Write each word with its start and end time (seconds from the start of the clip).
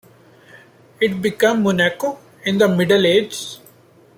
It 0.99 1.21
became 1.21 1.61
"Monaco" 1.61 2.17
in 2.43 2.57
the 2.57 2.67
Middle 2.67 3.05
Ages. 3.05 3.59